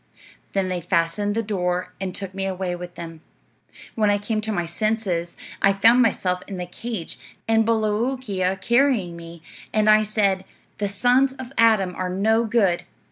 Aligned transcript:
Then 0.53 0.67
they 0.67 0.81
fastened 0.81 1.35
the 1.35 1.43
door 1.43 1.93
and 2.01 2.15
took 2.15 2.33
me 2.33 2.47
away 2.47 2.75
with 2.75 2.95
them. 2.95 3.21
"When 3.93 4.09
I 4.09 4.17
came 4.17 4.41
to 4.41 4.51
my 4.51 4.65
senses 4.65 5.37
I 5.61 5.73
found 5.73 6.01
myself 6.01 6.41
in 6.47 6.57
the 6.57 6.65
cage, 6.65 7.19
and 7.47 7.67
Bolookeea 7.67 8.59
carrying 8.61 9.15
me, 9.15 9.43
and 9.71 9.87
I 9.87 10.01
said, 10.01 10.43
'The 10.79 10.89
sons 10.89 11.33
of 11.33 11.53
Adam 11.55 11.93
are 11.95 12.09
no 12.09 12.45
good. 12.45 12.81